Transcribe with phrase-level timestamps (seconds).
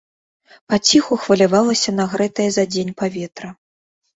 [0.73, 3.49] Паціху хвалявалася нагрэтае за дзень паветра.